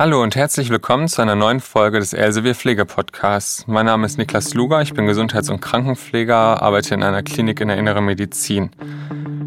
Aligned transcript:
Hallo 0.00 0.22
und 0.22 0.34
herzlich 0.34 0.70
willkommen 0.70 1.08
zu 1.08 1.20
einer 1.20 1.34
neuen 1.34 1.60
Folge 1.60 1.98
des 1.98 2.14
Elsevier 2.14 2.54
Pflege 2.54 2.86
Podcasts. 2.86 3.66
Mein 3.66 3.84
Name 3.84 4.06
ist 4.06 4.16
Niklas 4.16 4.54
Luger, 4.54 4.80
ich 4.80 4.94
bin 4.94 5.04
Gesundheits- 5.04 5.50
und 5.50 5.60
Krankenpfleger, 5.60 6.62
arbeite 6.62 6.94
in 6.94 7.02
einer 7.02 7.22
Klinik 7.22 7.60
in 7.60 7.68
der 7.68 7.76
Inneren 7.76 8.06
Medizin. 8.06 8.70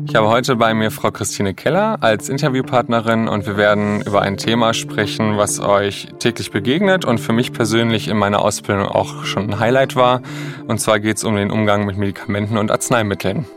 Ich 0.05 0.13
habe 0.13 0.27
heute 0.27 0.55
bei 0.55 0.75
mir 0.75 0.91
Frau 0.91 1.09
Christine 1.09 1.55
Keller 1.55 1.97
als 2.01 2.29
Interviewpartnerin 2.29 3.27
und 3.27 3.47
wir 3.47 3.57
werden 3.57 4.03
über 4.03 4.21
ein 4.21 4.37
Thema 4.37 4.75
sprechen, 4.75 5.37
was 5.37 5.59
euch 5.59 6.09
täglich 6.19 6.51
begegnet 6.51 7.03
und 7.03 7.17
für 7.17 7.33
mich 7.33 7.51
persönlich 7.51 8.07
in 8.07 8.17
meiner 8.17 8.43
Ausbildung 8.43 8.89
auch 8.89 9.25
schon 9.25 9.49
ein 9.49 9.59
Highlight 9.59 9.95
war. 9.95 10.21
Und 10.67 10.79
zwar 10.79 10.99
geht 10.99 11.17
es 11.17 11.23
um 11.23 11.35
den 11.35 11.49
Umgang 11.49 11.87
mit 11.87 11.97
Medikamenten 11.97 12.59
und 12.59 12.69
Arzneimitteln. 12.69 13.47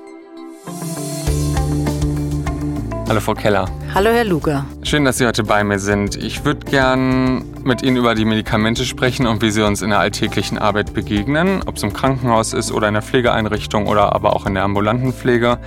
Hallo 3.09 3.21
Frau 3.21 3.35
Keller. 3.35 3.67
Hallo 3.95 4.11
Herr 4.11 4.25
Luger. 4.25 4.65
Schön, 4.83 5.05
dass 5.05 5.19
Sie 5.19 5.27
heute 5.27 5.45
bei 5.45 5.63
mir 5.63 5.79
sind. 5.79 6.17
Ich 6.17 6.45
würde 6.45 6.67
gern 6.67 7.45
mit 7.63 7.83
Ihnen 7.83 7.97
über 7.97 8.17
die 8.17 8.25
Medikamente 8.25 8.85
sprechen 8.85 9.29
und 9.29 9.43
wie 9.43 9.53
sie 9.53 9.63
uns 9.63 9.81
in 9.81 9.91
der 9.91 10.01
alltäglichen 10.01 10.59
Arbeit 10.59 10.93
begegnen, 10.93 11.63
ob 11.67 11.77
es 11.77 11.85
im 11.85 11.93
Krankenhaus 11.93 12.53
ist 12.53 12.73
oder 12.73 12.89
in 12.89 12.95
der 12.95 13.05
Pflegeeinrichtung 13.05 13.87
oder 13.87 14.13
aber 14.13 14.35
auch 14.35 14.45
in 14.47 14.55
der 14.55 14.65
ambulanten 14.65 15.13
Pflege. 15.13 15.59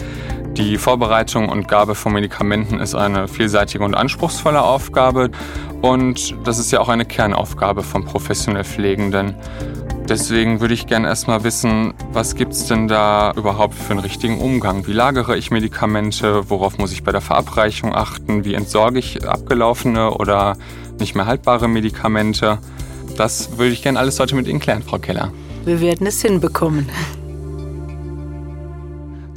Die 0.57 0.77
Vorbereitung 0.77 1.47
und 1.47 1.69
Gabe 1.69 1.95
von 1.95 2.11
Medikamenten 2.11 2.81
ist 2.81 2.93
eine 2.93 3.29
vielseitige 3.29 3.85
und 3.85 3.95
anspruchsvolle 3.95 4.61
Aufgabe 4.61 5.29
und 5.81 6.35
das 6.43 6.59
ist 6.59 6.71
ja 6.71 6.81
auch 6.81 6.89
eine 6.89 7.05
Kernaufgabe 7.05 7.83
von 7.83 8.03
professionell 8.03 8.65
Pflegenden. 8.65 9.35
Deswegen 10.09 10.59
würde 10.59 10.73
ich 10.73 10.87
gerne 10.87 11.07
erstmal 11.07 11.43
wissen, 11.43 11.93
was 12.11 12.33
gibt 12.33 12.53
es 12.53 12.65
denn 12.65 12.87
da 12.87 13.31
überhaupt 13.37 13.75
für 13.75 13.91
einen 13.91 13.99
richtigen 13.99 14.39
Umgang? 14.39 14.87
Wie 14.87 14.93
lagere 14.93 15.37
ich 15.37 15.51
Medikamente? 15.51 16.49
Worauf 16.49 16.79
muss 16.79 16.91
ich 16.91 17.03
bei 17.03 17.11
der 17.11 17.21
Verabreichung 17.21 17.93
achten? 17.93 18.43
Wie 18.43 18.55
entsorge 18.55 18.97
ich 18.97 19.23
abgelaufene 19.27 20.09
oder 20.09 20.57
nicht 20.99 21.13
mehr 21.13 21.27
haltbare 21.27 21.67
Medikamente? 21.67 22.57
Das 23.17 23.59
würde 23.59 23.71
ich 23.71 23.83
gerne 23.83 23.99
alles 23.99 24.19
heute 24.19 24.35
mit 24.35 24.47
Ihnen 24.47 24.59
klären, 24.59 24.81
Frau 24.81 24.97
Keller. 24.97 25.31
Wir 25.63 25.79
werden 25.79 26.07
es 26.07 26.23
hinbekommen. 26.23 26.89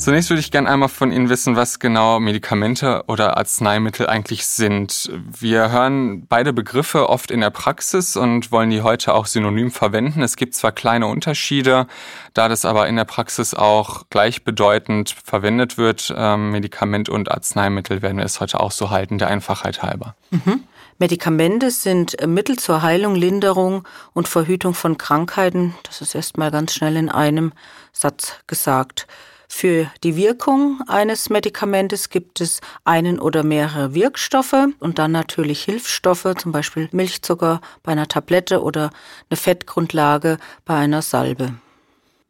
Zunächst 0.03 0.31
würde 0.31 0.41
ich 0.41 0.51
gerne 0.51 0.69
einmal 0.69 0.89
von 0.89 1.13
Ihnen 1.13 1.29
wissen, 1.29 1.55
was 1.55 1.79
genau 1.79 2.19
Medikamente 2.19 3.05
oder 3.07 3.37
Arzneimittel 3.37 4.09
eigentlich 4.09 4.45
sind. 4.45 5.09
Wir 5.15 5.71
hören 5.71 6.27
beide 6.27 6.53
Begriffe 6.53 7.09
oft 7.09 7.31
in 7.31 7.41
der 7.41 7.51
Praxis 7.51 8.17
und 8.17 8.51
wollen 8.51 8.71
die 8.71 8.83
heute 8.83 9.15
auch 9.15 9.27
synonym 9.27 9.71
verwenden. 9.71 10.21
Es 10.23 10.35
gibt 10.35 10.57
zwar 10.57 10.73
kleine 10.73 11.07
Unterschiede, 11.07 11.87
da 12.35 12.49
das 12.49 12.65
aber 12.65 12.89
in 12.89 12.97
der 12.97 13.05
Praxis 13.05 13.55
auch 13.55 14.03
gleichbedeutend 14.11 15.15
verwendet 15.25 15.79
wird, 15.79 16.13
ähm, 16.17 16.51
Medikament 16.51 17.09
und 17.09 17.31
Arzneimittel, 17.31 18.03
werden 18.03 18.19
wir 18.19 18.25
es 18.25 18.41
heute 18.41 18.59
auch 18.59 18.73
so 18.73 18.91
halten, 18.91 19.19
der 19.19 19.29
Einfachheit 19.29 19.85
halber. 19.85 20.17
Mhm. 20.33 20.65
Medikamente 20.99 21.71
sind 21.71 22.17
Mittel 22.27 22.59
zur 22.59 22.83
Heilung, 22.83 23.15
Linderung 23.15 23.87
und 24.15 24.27
Verhütung 24.27 24.75
von 24.75 24.99
Krankheiten. 24.99 25.77
Das 25.85 26.01
ist 26.01 26.17
erstmal 26.17 26.51
ganz 26.51 26.75
schnell 26.75 26.97
in 26.97 27.09
einem 27.09 27.53
Satz 27.93 28.41
gesagt. 28.49 29.07
Für 29.55 29.89
die 30.03 30.17
Wirkung 30.17 30.81
eines 30.89 31.29
Medikamentes 31.31 32.09
gibt 32.09 32.41
es 32.41 32.61
einen 32.85 33.21
oder 33.21 33.45
mehrere 33.45 33.95
Wirkstoffe 33.95 34.57
und 34.81 34.99
dann 34.99 35.13
natürlich 35.13 35.63
Hilfsstoffe, 35.63 36.27
zum 36.39 36.51
Beispiel 36.51 36.89
Milchzucker 36.91 37.61
bei 37.85 37.93
einer 37.93 38.09
Tablette 38.09 38.63
oder 38.63 38.91
eine 39.31 39.37
Fettgrundlage 39.37 40.39
bei 40.65 40.75
einer 40.75 41.03
Salbe. 41.03 41.53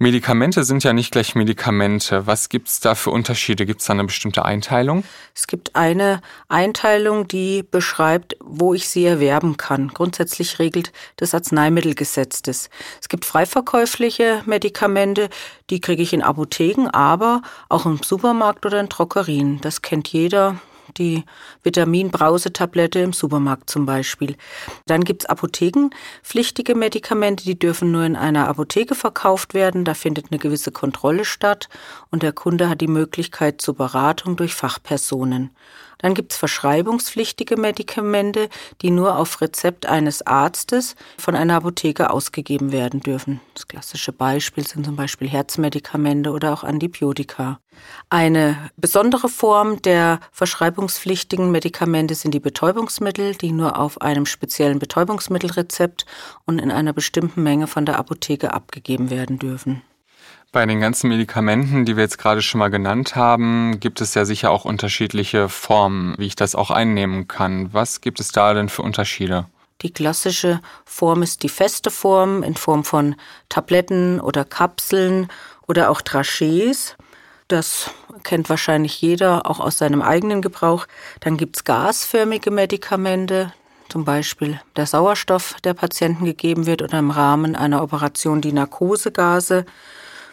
Medikamente 0.02 0.64
sind 0.64 0.82
ja 0.82 0.92
nicht 0.92 1.12
gleich 1.12 1.36
Medikamente. 1.36 2.26
Was 2.26 2.48
gibt 2.48 2.66
es 2.66 2.80
da 2.80 2.96
für 2.96 3.10
Unterschiede? 3.10 3.66
Gibt 3.66 3.82
es 3.82 3.86
da 3.86 3.92
eine 3.92 4.02
bestimmte 4.02 4.44
Einteilung? 4.44 5.04
Es 5.32 5.46
gibt 5.46 5.76
eine 5.76 6.20
Einteilung, 6.48 7.28
die 7.28 7.62
beschreibt, 7.62 8.34
wo 8.40 8.74
ich 8.74 8.88
sie 8.88 9.04
erwerben 9.04 9.56
kann. 9.56 9.90
Grundsätzlich 9.94 10.58
regelt 10.58 10.92
das 11.18 11.34
Arzneimittelgesetz 11.34 12.42
das. 12.42 12.68
Es 13.00 13.08
gibt 13.08 13.24
freiverkäufliche 13.24 14.42
Medikamente, 14.44 15.28
die 15.70 15.80
kriege 15.80 16.02
ich 16.02 16.12
in 16.12 16.22
Apotheken, 16.22 16.88
aber 16.88 17.42
auch 17.68 17.86
im 17.86 18.02
Supermarkt 18.02 18.66
oder 18.66 18.80
in 18.80 18.88
Drogerien. 18.88 19.60
Das 19.60 19.82
kennt 19.82 20.08
jeder 20.08 20.56
die 20.98 21.24
Vitaminbrausetablette 21.62 23.00
im 23.00 23.12
Supermarkt 23.12 23.70
zum 23.70 23.86
Beispiel. 23.86 24.36
Dann 24.86 25.04
gibt's 25.04 25.26
apothekenpflichtige 25.26 26.74
Medikamente, 26.74 27.44
die 27.44 27.58
dürfen 27.58 27.92
nur 27.92 28.04
in 28.04 28.16
einer 28.16 28.48
Apotheke 28.48 28.94
verkauft 28.94 29.54
werden. 29.54 29.84
Da 29.84 29.94
findet 29.94 30.26
eine 30.30 30.38
gewisse 30.38 30.72
Kontrolle 30.72 31.24
statt 31.24 31.68
und 32.10 32.22
der 32.22 32.32
Kunde 32.32 32.68
hat 32.68 32.80
die 32.80 32.86
Möglichkeit 32.88 33.60
zur 33.60 33.74
Beratung 33.74 34.36
durch 34.36 34.54
Fachpersonen. 34.54 35.50
Dann 36.02 36.14
gibt 36.14 36.32
es 36.32 36.38
verschreibungspflichtige 36.38 37.56
Medikamente, 37.56 38.48
die 38.82 38.90
nur 38.90 39.16
auf 39.16 39.40
Rezept 39.40 39.86
eines 39.86 40.26
Arztes 40.26 40.96
von 41.16 41.34
einer 41.34 41.56
Apotheke 41.56 42.10
ausgegeben 42.10 42.72
werden 42.72 43.00
dürfen. 43.00 43.40
Das 43.54 43.68
klassische 43.68 44.12
Beispiel 44.12 44.66
sind 44.66 44.84
zum 44.84 44.96
Beispiel 44.96 45.28
Herzmedikamente 45.28 46.30
oder 46.30 46.52
auch 46.52 46.64
Antibiotika. 46.64 47.60
Eine 48.10 48.70
besondere 48.76 49.28
Form 49.28 49.80
der 49.80 50.20
verschreibungspflichtigen 50.32 51.50
Medikamente 51.50 52.14
sind 52.14 52.32
die 52.34 52.40
Betäubungsmittel, 52.40 53.34
die 53.34 53.52
nur 53.52 53.78
auf 53.78 54.00
einem 54.00 54.26
speziellen 54.26 54.78
Betäubungsmittelrezept 54.78 56.04
und 56.44 56.58
in 56.58 56.70
einer 56.70 56.92
bestimmten 56.92 57.42
Menge 57.42 57.66
von 57.66 57.86
der 57.86 57.98
Apotheke 57.98 58.52
abgegeben 58.52 59.08
werden 59.10 59.38
dürfen. 59.38 59.82
Bei 60.52 60.66
den 60.66 60.80
ganzen 60.82 61.08
Medikamenten, 61.08 61.86
die 61.86 61.96
wir 61.96 62.02
jetzt 62.02 62.18
gerade 62.18 62.42
schon 62.42 62.58
mal 62.58 62.68
genannt 62.68 63.16
haben, 63.16 63.80
gibt 63.80 64.02
es 64.02 64.12
ja 64.12 64.26
sicher 64.26 64.50
auch 64.50 64.66
unterschiedliche 64.66 65.48
Formen, 65.48 66.14
wie 66.18 66.26
ich 66.26 66.36
das 66.36 66.54
auch 66.54 66.70
einnehmen 66.70 67.26
kann. 67.26 67.72
Was 67.72 68.02
gibt 68.02 68.20
es 68.20 68.32
da 68.32 68.52
denn 68.52 68.68
für 68.68 68.82
Unterschiede? 68.82 69.46
Die 69.80 69.94
klassische 69.94 70.60
Form 70.84 71.22
ist 71.22 71.42
die 71.42 71.48
feste 71.48 71.90
Form 71.90 72.42
in 72.42 72.54
Form 72.54 72.84
von 72.84 73.16
Tabletten 73.48 74.20
oder 74.20 74.44
Kapseln 74.44 75.28
oder 75.66 75.88
auch 75.88 76.02
Trachés. 76.02 76.96
Das 77.48 77.90
kennt 78.22 78.50
wahrscheinlich 78.50 79.00
jeder 79.00 79.46
auch 79.46 79.58
aus 79.58 79.78
seinem 79.78 80.02
eigenen 80.02 80.42
Gebrauch. 80.42 80.86
Dann 81.20 81.38
gibt 81.38 81.56
es 81.56 81.64
gasförmige 81.64 82.50
Medikamente, 82.50 83.54
zum 83.88 84.04
Beispiel 84.04 84.60
der 84.76 84.84
Sauerstoff, 84.84 85.56
der 85.64 85.72
Patienten 85.72 86.26
gegeben 86.26 86.66
wird 86.66 86.82
oder 86.82 86.98
im 86.98 87.10
Rahmen 87.10 87.56
einer 87.56 87.82
Operation 87.82 88.42
die 88.42 88.52
Narkosegase. 88.52 89.64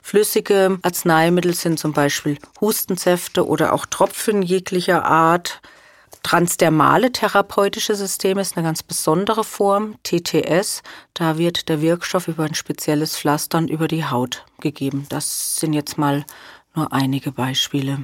Flüssige 0.10 0.80
Arzneimittel 0.82 1.54
sind 1.54 1.78
zum 1.78 1.94
Beispiel 1.94 2.40
Hustensäfte 2.60 3.46
oder 3.46 3.74
auch 3.74 3.86
Tropfen 3.86 4.42
jeglicher 4.42 5.06
Art. 5.06 5.62
Transdermale 6.24 7.12
therapeutische 7.12 7.94
Systeme 7.94 8.42
ist 8.42 8.58
eine 8.58 8.66
ganz 8.66 8.82
besondere 8.82 9.44
Form, 9.44 9.98
TTS. 10.02 10.82
Da 11.14 11.38
wird 11.38 11.70
der 11.70 11.84
Wirkstoff 11.84 12.28
über 12.28 12.46
ein 12.46 12.56
spezielles 12.56 13.16
Pflastern 13.20 13.68
über 13.68 13.88
die 13.88 14.04
Haut 14.04 14.46
gegeben. 14.60 15.06
Das 15.10 15.58
sind 15.58 15.74
jetzt 15.74 16.00
mal 16.00 16.26
nur 16.74 16.92
einige 16.92 17.32
Beispiele. 17.32 18.00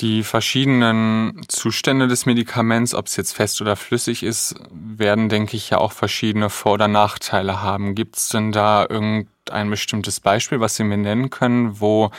Die 0.00 0.22
verschiedenen 0.22 1.42
Zustände 1.48 2.06
des 2.06 2.24
Medikaments, 2.24 2.94
ob 2.94 3.06
es 3.06 3.16
jetzt 3.16 3.32
fest 3.32 3.60
oder 3.60 3.74
flüssig 3.74 4.22
ist, 4.22 4.54
werden, 4.70 5.28
denke 5.28 5.56
ich, 5.56 5.70
ja 5.70 5.78
auch 5.78 5.90
verschiedene 5.90 6.50
Vor- 6.50 6.74
oder 6.74 6.86
Nachteile 6.86 7.62
haben. 7.62 7.96
Gibt 7.96 8.16
es 8.16 8.28
denn 8.28 8.52
da 8.52 8.86
irgendein 8.88 9.70
bestimmtes 9.70 10.20
Beispiel, 10.20 10.60
was 10.60 10.76
Sie 10.76 10.84
mir 10.84 10.98
nennen 10.98 11.30
können, 11.30 11.80
wo 11.80 12.12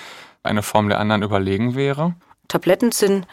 eine 0.43 0.61
Form 0.61 0.89
der 0.89 0.99
anderen 0.99 1.23
überlegen 1.23 1.73
wäre? 1.75 2.15
Tabletten 2.49 2.91
sind 2.91 3.25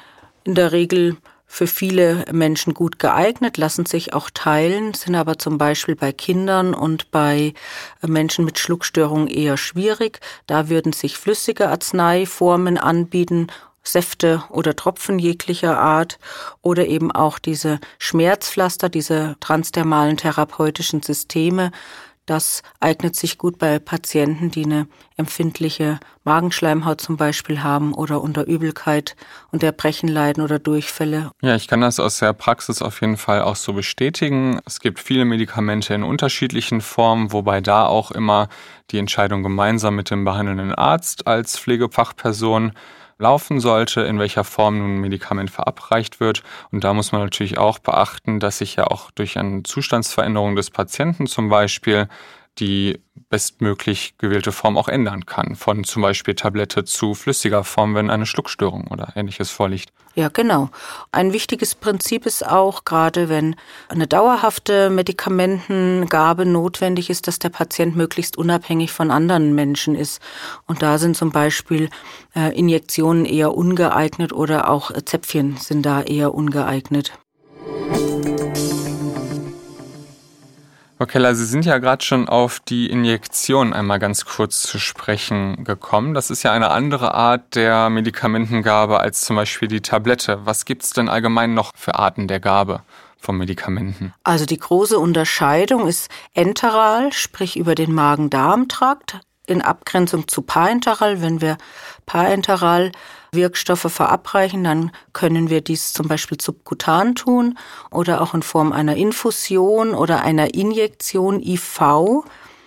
in 0.44 0.54
der 0.54 0.70
Regel 0.70 1.16
für 1.48 1.66
viele 1.66 2.24
Menschen 2.32 2.72
gut 2.72 3.00
geeignet, 3.00 3.56
lassen 3.56 3.86
sich 3.86 4.14
auch 4.14 4.30
teilen, 4.30 4.94
sind 4.94 5.16
aber 5.16 5.38
zum 5.38 5.58
Beispiel 5.58 5.96
bei 5.96 6.12
Kindern 6.12 6.72
und 6.72 7.10
bei 7.10 7.54
Menschen 8.00 8.44
mit 8.44 8.60
Schluckstörungen 8.60 9.28
eher 9.28 9.56
schwierig. 9.56 10.20
Da 10.46 10.68
würden 10.68 10.92
sich 10.92 11.16
flüssige 11.16 11.68
Arzneiformen 11.68 12.78
anbieten 12.78 13.48
Säfte 13.88 14.42
oder 14.50 14.76
Tropfen 14.76 15.18
jeglicher 15.18 15.78
Art 15.78 16.18
oder 16.62 16.86
eben 16.86 17.12
auch 17.12 17.38
diese 17.38 17.80
Schmerzpflaster, 17.98 18.88
diese 18.88 19.36
transdermalen 19.40 20.16
therapeutischen 20.16 21.02
Systeme. 21.02 21.70
Das 22.26 22.64
eignet 22.80 23.14
sich 23.14 23.38
gut 23.38 23.56
bei 23.56 23.78
Patienten, 23.78 24.50
die 24.50 24.64
eine 24.64 24.88
empfindliche 25.16 26.00
Magenschleimhaut 26.24 27.00
zum 27.00 27.16
Beispiel 27.16 27.62
haben 27.62 27.94
oder 27.94 28.20
unter 28.20 28.48
Übelkeit 28.48 29.14
und 29.52 29.62
Erbrechen 29.62 30.08
leiden 30.08 30.42
oder 30.42 30.58
Durchfälle. 30.58 31.30
Ja, 31.40 31.54
ich 31.54 31.68
kann 31.68 31.80
das 31.80 32.00
aus 32.00 32.18
der 32.18 32.32
Praxis 32.32 32.82
auf 32.82 33.00
jeden 33.00 33.16
Fall 33.16 33.42
auch 33.42 33.54
so 33.54 33.72
bestätigen. 33.72 34.58
Es 34.66 34.80
gibt 34.80 34.98
viele 34.98 35.24
Medikamente 35.24 35.94
in 35.94 36.02
unterschiedlichen 36.02 36.80
Formen, 36.80 37.32
wobei 37.32 37.60
da 37.60 37.86
auch 37.86 38.10
immer 38.10 38.48
die 38.90 38.98
Entscheidung 38.98 39.44
gemeinsam 39.44 39.94
mit 39.94 40.10
dem 40.10 40.24
behandelnden 40.24 40.74
Arzt 40.74 41.28
als 41.28 41.56
Pflegefachperson 41.56 42.72
laufen 43.18 43.60
sollte, 43.60 44.02
in 44.02 44.18
welcher 44.18 44.44
Form 44.44 44.78
nun 44.78 44.96
ein 44.96 45.00
Medikament 45.00 45.50
verabreicht 45.50 46.20
wird. 46.20 46.42
Und 46.70 46.84
da 46.84 46.92
muss 46.94 47.12
man 47.12 47.22
natürlich 47.22 47.58
auch 47.58 47.78
beachten, 47.78 48.40
dass 48.40 48.58
sich 48.58 48.76
ja 48.76 48.86
auch 48.86 49.10
durch 49.10 49.38
eine 49.38 49.62
Zustandsveränderung 49.62 50.56
des 50.56 50.70
Patienten 50.70 51.26
zum 51.26 51.48
Beispiel 51.48 52.08
die 52.58 52.98
bestmöglich 53.28 54.14
gewählte 54.18 54.52
Form 54.52 54.76
auch 54.76 54.88
ändern 54.88 55.26
kann. 55.26 55.56
Von 55.56 55.84
zum 55.84 56.02
Beispiel 56.02 56.34
Tablette 56.34 56.84
zu 56.84 57.14
flüssiger 57.14 57.64
Form, 57.64 57.94
wenn 57.94 58.10
eine 58.10 58.26
Schluckstörung 58.26 58.88
oder 58.88 59.12
ähnliches 59.16 59.50
vorliegt. 59.50 59.92
Ja, 60.14 60.28
genau. 60.28 60.70
Ein 61.12 61.32
wichtiges 61.32 61.74
Prinzip 61.74 62.24
ist 62.24 62.46
auch, 62.46 62.84
gerade 62.84 63.28
wenn 63.28 63.56
eine 63.88 64.06
dauerhafte 64.06 64.88
Medikamentengabe 64.88 66.46
notwendig 66.46 67.10
ist, 67.10 67.26
dass 67.26 67.38
der 67.38 67.50
Patient 67.50 67.96
möglichst 67.96 68.38
unabhängig 68.38 68.92
von 68.92 69.10
anderen 69.10 69.54
Menschen 69.54 69.94
ist. 69.94 70.22
Und 70.66 70.82
da 70.82 70.96
sind 70.98 71.16
zum 71.16 71.32
Beispiel 71.32 71.90
äh, 72.34 72.56
Injektionen 72.56 73.26
eher 73.26 73.54
ungeeignet 73.54 74.32
oder 74.32 74.70
auch 74.70 74.90
Zäpfchen 75.04 75.58
sind 75.58 75.84
da 75.84 76.00
eher 76.02 76.34
ungeeignet. 76.34 77.12
Frau 80.98 81.04
Keller, 81.04 81.34
Sie 81.34 81.44
sind 81.44 81.66
ja 81.66 81.76
gerade 81.76 82.02
schon 82.02 82.26
auf 82.26 82.58
die 82.58 82.88
Injektion 82.88 83.74
einmal 83.74 83.98
ganz 83.98 84.24
kurz 84.24 84.62
zu 84.62 84.78
sprechen 84.78 85.62
gekommen. 85.62 86.14
Das 86.14 86.30
ist 86.30 86.42
ja 86.42 86.52
eine 86.52 86.70
andere 86.70 87.12
Art 87.12 87.54
der 87.54 87.90
Medikamentengabe 87.90 88.98
als 88.98 89.20
zum 89.20 89.36
Beispiel 89.36 89.68
die 89.68 89.82
Tablette. 89.82 90.40
Was 90.44 90.64
gibt 90.64 90.84
es 90.84 90.90
denn 90.90 91.10
allgemein 91.10 91.52
noch 91.52 91.72
für 91.76 91.96
Arten 91.96 92.28
der 92.28 92.40
Gabe? 92.40 92.82
von 93.18 93.38
Medikamenten? 93.38 94.14
Also 94.22 94.46
die 94.46 94.58
große 94.58 94.98
Unterscheidung 94.98 95.88
ist 95.88 96.08
enteral, 96.34 97.12
sprich 97.12 97.56
über 97.56 97.74
den 97.74 97.92
Magen-Darm-Trakt, 97.92 99.20
in 99.46 99.62
Abgrenzung 99.62 100.28
zu 100.28 100.42
parenteral. 100.42 101.22
Wenn 101.22 101.40
wir 101.40 101.56
parenteral 102.04 102.92
Wirkstoffe 103.32 103.92
verabreichen, 103.92 104.64
dann 104.64 104.90
können 105.12 105.50
wir 105.50 105.60
dies 105.60 105.92
zum 105.92 106.08
Beispiel 106.08 106.40
subkutan 106.40 107.14
tun 107.14 107.58
oder 107.90 108.20
auch 108.20 108.34
in 108.34 108.42
Form 108.42 108.72
einer 108.72 108.96
Infusion 108.96 109.94
oder 109.94 110.22
einer 110.22 110.54
Injektion 110.54 111.40
IV. 111.40 112.24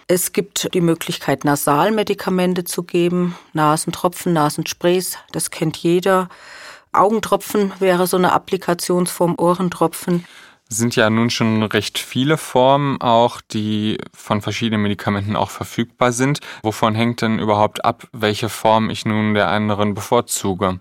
Es 0.07 0.31
gibt 0.31 0.73
die 0.73 0.81
Möglichkeit, 0.81 1.45
Nasalmedikamente 1.45 2.63
zu 2.63 2.83
geben, 2.83 3.35
Nasentropfen, 3.53 4.33
Nasensprays, 4.33 5.17
das 5.31 5.51
kennt 5.51 5.77
jeder. 5.77 6.29
Augentropfen 6.91 7.71
wäre 7.79 8.07
so 8.07 8.17
eine 8.17 8.31
Applikationsform, 8.31 9.35
Ohrentropfen 9.37 10.25
sind 10.69 10.95
ja 10.95 11.09
nun 11.09 11.29
schon 11.29 11.63
recht 11.63 11.97
viele 11.97 12.37
Formen 12.37 13.01
auch, 13.01 13.41
die 13.41 13.97
von 14.13 14.41
verschiedenen 14.41 14.83
Medikamenten 14.83 15.35
auch 15.35 15.49
verfügbar 15.49 16.11
sind. 16.11 16.39
Wovon 16.61 16.95
hängt 16.95 17.21
denn 17.21 17.39
überhaupt 17.39 17.83
ab, 17.83 18.07
welche 18.11 18.49
Form 18.49 18.89
ich 18.89 19.05
nun 19.05 19.33
der 19.33 19.49
anderen 19.49 19.95
bevorzuge? 19.95 20.79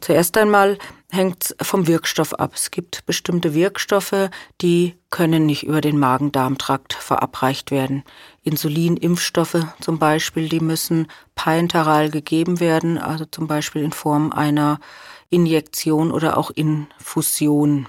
Zuerst 0.00 0.36
einmal 0.36 0.78
hängt 1.10 1.44
es 1.44 1.56
vom 1.62 1.86
Wirkstoff 1.86 2.34
ab. 2.34 2.52
Es 2.54 2.70
gibt 2.70 3.06
bestimmte 3.06 3.54
Wirkstoffe, 3.54 4.30
die 4.60 4.96
können 5.10 5.46
nicht 5.46 5.62
über 5.62 5.80
den 5.80 5.98
Magen-Darm-Trakt 5.98 6.94
verabreicht 6.94 7.70
werden. 7.70 8.02
Insulinimpfstoffe 8.42 9.66
zum 9.80 9.98
Beispiel, 9.98 10.48
die 10.48 10.60
müssen 10.60 11.06
parenteral 11.34 12.10
gegeben 12.10 12.60
werden, 12.60 12.98
also 12.98 13.24
zum 13.24 13.46
Beispiel 13.46 13.82
in 13.82 13.92
Form 13.92 14.32
einer 14.32 14.80
Injektion 15.30 16.10
oder 16.10 16.36
auch 16.36 16.50
Infusion. 16.50 17.86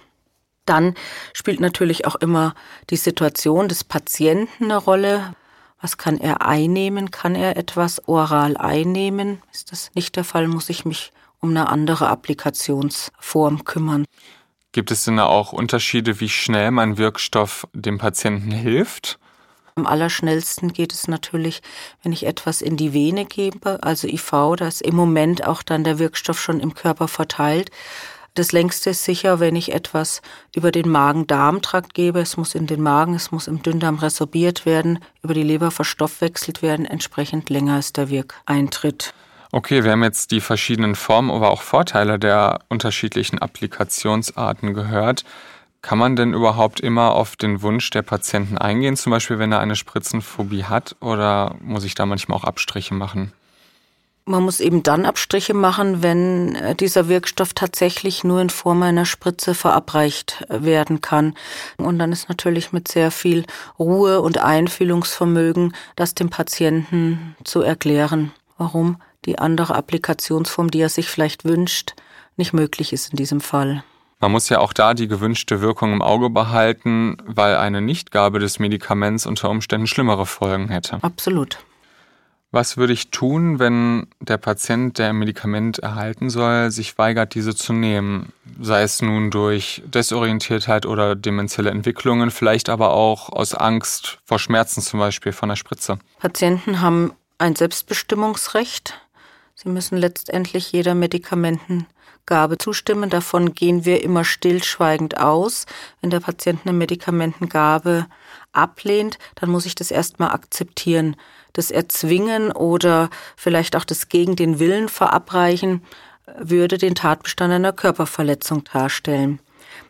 Dann 0.66 0.96
spielt 1.34 1.60
natürlich 1.60 2.06
auch 2.06 2.16
immer 2.16 2.56
die 2.90 2.98
Situation 2.98 3.68
des 3.68 3.84
Patienten 3.84 4.66
eine 4.66 4.78
Rolle. 4.78 5.36
Was 5.82 5.98
kann 5.98 6.20
er 6.20 6.42
einnehmen? 6.42 7.12
Kann 7.12 7.36
er 7.36 7.58
etwas 7.58 8.08
oral 8.08 8.58
einnehmen? 8.58 9.42
Ist 9.54 9.72
das 9.72 9.92
nicht 9.94 10.16
der 10.16 10.24
Fall, 10.24 10.48
muss 10.48 10.70
ich 10.70 10.86
mich 10.86 11.12
um 11.46 11.52
eine 11.52 11.70
andere 11.70 12.10
Applikationsform 12.10 13.66
kümmern. 13.66 14.06
Gibt 14.72 14.92
es 14.92 15.06
denn 15.06 15.20
auch 15.20 15.54
Unterschiede, 15.54 16.20
wie 16.20 16.28
schnell 16.28 16.72
mein 16.72 16.98
Wirkstoff 16.98 17.68
dem 17.74 17.98
Patienten 17.98 18.52
hilft? 18.52 19.20
Am 19.76 19.86
allerschnellsten 19.86 20.74
geht 20.74 20.94
es 20.94 21.08
natürlich, 21.08 21.62
wenn 22.02 22.14
ich 22.14 22.26
etwas 22.26 22.62
in 22.62 22.78
die 22.78 22.94
Vene 22.94 23.26
gebe, 23.26 23.84
also 23.84 24.08
IV, 24.08 24.56
da 24.58 24.68
ist 24.68 24.82
im 24.82 24.96
Moment 24.96 25.46
auch 25.46 25.64
dann 25.64 25.84
der 25.84 26.00
Wirkstoff 26.00 26.42
schon 26.42 26.60
im 26.60 26.74
Körper 26.74 27.08
verteilt. 27.08 27.72
Das 28.36 28.52
längste 28.52 28.90
ist 28.90 29.06
sicher, 29.06 29.40
wenn 29.40 29.56
ich 29.56 29.74
etwas 29.74 30.22
über 30.54 30.74
den 30.74 30.90
Magen-Darm-Trakt 30.90 31.94
gebe. 31.94 32.20
Es 32.20 32.36
muss 32.36 32.54
in 32.54 32.68
den 32.68 32.84
Magen, 32.84 33.14
es 33.14 33.32
muss 33.32 33.48
im 33.48 33.64
Dünndarm 33.64 33.96
resorbiert 33.96 34.66
werden, 34.66 35.00
über 35.24 35.34
die 35.34 35.42
Leber 35.42 35.72
verstoffwechselt 35.72 36.62
werden. 36.62 36.86
Entsprechend 36.86 37.50
länger 37.50 37.80
ist 37.80 37.96
der 37.96 38.10
Wirkeintritt. 38.10 39.14
Okay, 39.54 39.86
wir 39.86 39.92
haben 39.92 40.04
jetzt 40.04 40.32
die 40.32 40.42
verschiedenen 40.42 40.96
Formen, 40.96 41.32
aber 41.32 41.50
auch 41.50 41.62
Vorteile 41.62 42.20
der 42.20 42.60
unterschiedlichen 42.68 43.40
Applikationsarten 43.40 44.74
gehört. 44.74 45.24
Kann 45.82 45.98
man 45.98 46.18
denn 46.18 46.34
überhaupt 46.34 46.82
immer 46.82 47.14
auf 47.14 47.38
den 47.38 47.62
Wunsch 47.62 47.90
der 47.92 48.02
Patienten 48.02 48.58
eingehen, 48.58 48.98
zum 48.98 49.12
Beispiel 49.12 49.40
wenn 49.40 49.54
er 49.54 49.62
eine 49.62 49.78
Spritzenphobie 49.78 50.66
hat, 50.66 50.98
oder 51.00 51.56
muss 51.62 51.86
ich 51.86 51.96
da 51.96 52.06
manchmal 52.06 52.38
auch 52.38 52.44
Abstriche 52.44 52.96
machen? 52.96 53.32
Man 54.28 54.42
muss 54.42 54.60
eben 54.60 54.82
dann 54.82 55.06
Abstriche 55.06 55.54
machen, 55.54 56.02
wenn 56.02 56.56
äh, 56.56 56.76
dieser 56.76 57.08
Wirkstoff 57.08 57.54
tatsächlich 57.54 58.24
nur 58.24 58.42
in 58.42 58.50
Form 58.50 58.82
einer 58.82 59.06
Spritze 59.06 59.54
verabreicht 59.54 60.44
äh, 60.50 60.64
werden 60.64 61.00
kann. 61.00 61.36
Und 61.78 62.00
dann 62.00 62.12
ist 62.12 62.28
natürlich 62.28 62.72
mit 62.74 62.88
sehr 62.88 63.12
viel 63.12 63.46
Ruhe 63.78 64.22
und 64.22 64.40
Einfühlungsvermögen, 64.40 65.76
das 65.96 66.16
dem 66.16 66.32
Patienten 66.32 67.36
zu 67.44 67.62
erklären, 67.62 68.32
warum 68.58 68.98
die 69.26 69.38
andere 69.38 69.76
Applikationsform, 69.76 70.72
die 70.72 70.82
er 70.82 70.90
sich 70.90 71.08
vielleicht 71.08 71.46
wünscht, 71.46 71.94
nicht 72.36 72.52
möglich 72.52 72.94
ist 72.94 73.12
in 73.12 73.18
diesem 73.18 73.42
Fall. 73.42 73.84
Man 74.22 74.32
muss 74.32 74.50
ja 74.50 74.58
auch 74.60 74.74
da 74.74 74.96
die 74.96 75.08
gewünschte 75.08 75.62
Wirkung 75.62 75.94
im 75.94 76.02
Auge 76.02 76.32
behalten, 76.32 77.18
weil 77.26 77.58
eine 77.58 77.80
Nichtgabe 77.80 78.40
des 78.40 78.58
Medikaments 78.58 79.28
unter 79.28 79.52
Umständen 79.52 79.86
schlimmere 79.86 80.26
Folgen 80.26 80.70
hätte. 80.70 80.98
Absolut. 81.04 81.60
Was 82.56 82.78
würde 82.78 82.94
ich 82.94 83.10
tun, 83.10 83.60
wenn 83.60 84.08
der 84.22 84.38
Patient, 84.38 84.98
der 84.98 85.10
ein 85.10 85.18
Medikament 85.18 85.80
erhalten 85.80 86.30
soll, 86.30 86.72
sich 86.72 86.98
weigert, 86.98 87.36
diese 87.36 87.54
zu 87.54 87.74
nehmen? 87.74 88.32
Sei 88.62 88.82
es 88.82 89.02
nun 89.02 89.30
durch 89.30 89.84
Desorientiertheit 89.86 90.86
oder 90.86 91.18
demenzielle 91.18 91.70
Entwicklungen, 91.70 92.32
vielleicht 92.32 92.70
aber 92.70 92.92
auch 92.92 93.28
aus 93.28 93.56
Angst 93.56 94.20
vor 94.24 94.40
Schmerzen 94.40 94.82
zum 94.82 95.02
Beispiel 95.02 95.34
von 95.34 95.50
der 95.50 95.58
Spritze. 95.58 96.00
Patienten 96.20 96.80
haben 96.80 97.12
ein 97.40 97.58
Selbstbestimmungsrecht. 97.58 99.02
Sie 99.56 99.68
müssen 99.68 99.98
letztendlich 99.98 100.72
jeder 100.72 100.96
Medikamentengabe 100.96 102.58
zustimmen. 102.58 103.10
Davon 103.10 103.54
gehen 103.54 103.84
wir 103.84 104.02
immer 104.02 104.24
stillschweigend 104.24 105.18
aus. 105.18 105.66
Wenn 106.00 106.10
der 106.10 106.22
Patient 106.22 106.62
eine 106.64 106.72
Medikamentengabe 106.72 108.06
ablehnt, 108.54 109.20
dann 109.36 109.50
muss 109.50 109.66
ich 109.66 109.76
das 109.76 109.92
erstmal 109.92 110.32
akzeptieren 110.32 111.18
das 111.56 111.72
Erzwingen 111.72 112.52
oder 112.52 113.10
vielleicht 113.36 113.76
auch 113.76 113.86
das 113.86 114.10
gegen 114.10 114.36
den 114.36 114.60
Willen 114.60 114.90
verabreichen 114.90 115.82
würde 116.38 116.78
den 116.78 116.96
Tatbestand 116.96 117.54
einer 117.54 117.74
Körperverletzung 117.74 118.64
darstellen. 118.64 119.40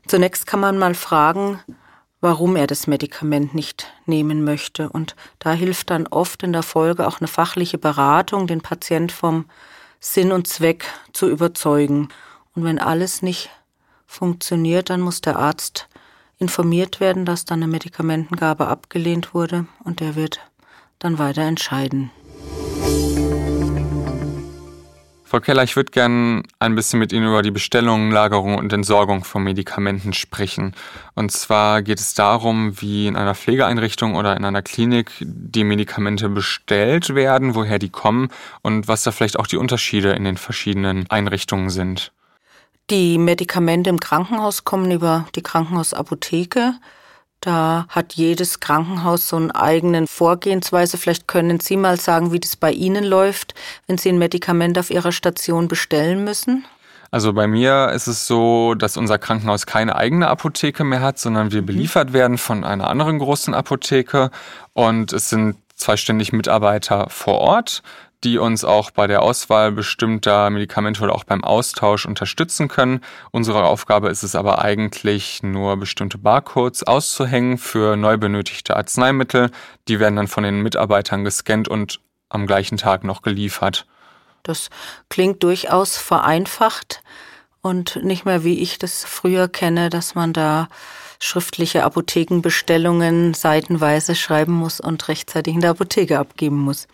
Zunächst 0.07 0.47
kann 0.47 0.59
man 0.59 0.77
mal 0.77 0.93
fragen, 0.93 1.59
warum 2.21 2.55
er 2.55 2.67
das 2.67 2.87
Medikament 2.87 3.53
nicht 3.53 3.87
nehmen 4.05 4.43
möchte. 4.43 4.89
Und 4.89 5.15
da 5.39 5.53
hilft 5.53 5.89
dann 5.89 6.07
oft 6.07 6.43
in 6.43 6.53
der 6.53 6.63
Folge 6.63 7.07
auch 7.07 7.19
eine 7.19 7.27
fachliche 7.27 7.77
Beratung, 7.77 8.47
den 8.47 8.61
Patient 8.61 9.11
vom 9.11 9.45
Sinn 9.99 10.31
und 10.31 10.47
Zweck 10.47 10.85
zu 11.13 11.29
überzeugen. 11.29 12.09
Und 12.53 12.63
wenn 12.63 12.79
alles 12.79 13.21
nicht 13.21 13.49
funktioniert, 14.05 14.89
dann 14.89 15.01
muss 15.01 15.21
der 15.21 15.37
Arzt 15.37 15.87
informiert 16.37 16.99
werden, 16.99 17.25
dass 17.25 17.45
dann 17.45 17.63
eine 17.63 17.71
Medikamentengabe 17.71 18.67
abgelehnt 18.67 19.33
wurde 19.33 19.67
und 19.83 20.01
er 20.01 20.15
wird 20.15 20.39
dann 20.99 21.19
weiter 21.19 21.43
entscheiden. 21.43 22.11
Frau 25.35 25.41
Keller, 25.41 25.63
ich 25.63 25.75
würde 25.75 25.91
gerne 25.91 26.43
ein 26.59 26.75
bisschen 26.75 26.99
mit 26.99 27.11
Ihnen 27.11 27.27
über 27.27 27.41
die 27.41 27.51
Bestellung, 27.51 28.09
Lagerung 28.09 28.55
und 28.57 28.71
Entsorgung 28.71 29.23
von 29.23 29.43
Medikamenten 29.43 30.13
sprechen. 30.13 30.73
Und 31.13 31.31
zwar 31.31 31.81
geht 31.81 31.99
es 31.99 32.13
darum, 32.13 32.79
wie 32.79 33.07
in 33.07 33.17
einer 33.17 33.35
Pflegeeinrichtung 33.35 34.15
oder 34.15 34.37
in 34.37 34.45
einer 34.45 34.61
Klinik 34.61 35.11
die 35.19 35.65
Medikamente 35.65 36.29
bestellt 36.29 37.15
werden, 37.15 37.53
woher 37.53 37.79
die 37.79 37.89
kommen 37.89 38.29
und 38.61 38.87
was 38.87 39.03
da 39.03 39.11
vielleicht 39.11 39.37
auch 39.37 39.47
die 39.47 39.57
Unterschiede 39.57 40.11
in 40.11 40.23
den 40.23 40.37
verschiedenen 40.37 41.05
Einrichtungen 41.09 41.69
sind. 41.69 42.13
Die 42.91 43.17
Medikamente 43.17 43.89
im 43.89 43.99
Krankenhaus 43.99 44.63
kommen 44.63 44.91
über 44.91 45.27
die 45.35 45.41
Krankenhausapotheke. 45.41 46.75
Da 47.45 47.85
hat 47.89 48.13
jedes 48.13 48.59
Krankenhaus 48.59 49.29
so 49.29 49.35
eine 49.35 49.53
eigene 49.53 50.07
Vorgehensweise. 50.07 50.97
Vielleicht 50.97 51.27
können 51.27 51.59
Sie 51.59 51.77
mal 51.77 51.99
sagen, 51.99 52.31
wie 52.31 52.39
das 52.39 52.55
bei 52.55 52.71
Ihnen 52.71 53.03
läuft, 53.03 53.53
wenn 53.85 53.99
Sie 53.99 54.09
ein 54.09 54.17
Medikament 54.17 54.79
auf 54.79 54.89
Ihrer 54.89 55.11
Station 55.11 55.67
bestellen 55.67 56.23
müssen. 56.23 56.65
Also 57.11 57.33
bei 57.33 57.45
mir 57.45 57.91
ist 57.93 58.07
es 58.07 58.25
so, 58.25 58.73
dass 58.73 58.97
unser 58.97 59.19
Krankenhaus 59.19 59.67
keine 59.67 59.95
eigene 59.95 60.27
Apotheke 60.27 60.83
mehr 60.83 61.01
hat, 61.01 61.19
sondern 61.19 61.51
wir 61.51 61.61
mhm. 61.61 61.67
beliefert 61.67 62.13
werden 62.13 62.39
von 62.39 62.63
einer 62.63 62.89
anderen 62.89 63.19
großen 63.19 63.53
Apotheke. 63.53 64.31
Und 64.73 65.13
es 65.13 65.29
sind 65.29 65.55
zwei 65.75 65.97
ständig 65.97 66.33
Mitarbeiter 66.33 67.07
vor 67.11 67.35
Ort, 67.35 67.83
die 68.25 68.39
uns 68.39 68.65
auch 68.65 68.91
bei 68.91 69.05
der 69.05 69.21
Auswahl 69.21 69.71
bestimmter 69.71 70.49
Medikamente 70.49 71.03
oder 71.03 71.13
auch 71.13 71.23
beim 71.23 71.43
Austausch 71.43 72.05
unterstützen 72.05 72.67
können. 72.67 73.01
Unsere 73.31 73.63
Aufgabe 73.63 74.09
ist 74.09 74.23
es 74.23 74.35
aber 74.35 74.63
eigentlich 74.63 75.43
nur 75.43 75.77
bestimmte 75.77 76.17
Barcodes 76.17 76.83
auszuhängen 76.83 77.59
für 77.59 77.95
neu 77.95 78.17
benötigte 78.17 78.75
Arzneimittel. 78.75 79.51
Die 79.87 79.99
werden 79.99 80.15
dann 80.15 80.27
von 80.27 80.43
den 80.43 80.61
Mitarbeitern 80.61 81.23
gescannt 81.23 81.67
und 81.67 82.01
am 82.29 82.47
gleichen 82.47 82.77
Tag 82.77 83.03
noch 83.03 83.21
geliefert. 83.21 83.85
Das 84.41 84.69
klingt 85.09 85.43
durchaus 85.43 85.97
vereinfacht 85.97 87.01
und 87.61 88.03
nicht 88.03 88.25
mehr 88.25 88.43
wie 88.43 88.59
ich 88.59 88.79
das 88.79 89.05
früher 89.05 89.47
kenne, 89.47 89.89
dass 89.89 90.15
man 90.15 90.33
da 90.33 90.67
schriftliche 91.19 91.83
Apothekenbestellungen 91.83 93.33
seitenweise 93.33 94.15
schreiben 94.15 94.53
muss 94.53 94.79
und 94.79 95.07
rechtzeitig 95.07 95.53
in 95.53 95.61
der 95.61 95.71
Apotheke 95.71 96.19
abgeben 96.19 96.57
muss. 96.57 96.87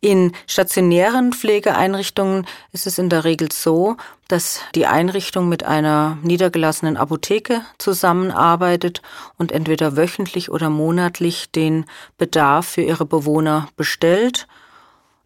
In 0.00 0.32
stationären 0.46 1.32
Pflegeeinrichtungen 1.32 2.46
ist 2.72 2.86
es 2.86 2.98
in 2.98 3.08
der 3.08 3.24
Regel 3.24 3.50
so, 3.52 3.96
dass 4.28 4.60
die 4.74 4.86
Einrichtung 4.86 5.48
mit 5.48 5.64
einer 5.64 6.18
niedergelassenen 6.22 6.96
Apotheke 6.96 7.62
zusammenarbeitet 7.78 9.00
und 9.38 9.52
entweder 9.52 9.96
wöchentlich 9.96 10.50
oder 10.50 10.68
monatlich 10.68 11.50
den 11.50 11.86
Bedarf 12.18 12.66
für 12.66 12.82
ihre 12.82 13.06
Bewohner 13.06 13.68
bestellt. 13.76 14.46